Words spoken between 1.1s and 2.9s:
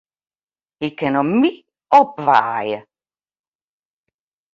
om my opwaaie.